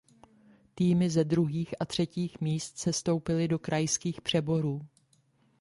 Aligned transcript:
Týmy 0.75 1.09
ze 1.09 1.23
druhých 1.23 1.73
a 1.79 1.85
třetích 1.85 2.41
míst 2.41 2.77
sestoupily 2.77 3.47
do 3.47 3.59
krajských 3.59 4.21
přeborů. 4.21 4.81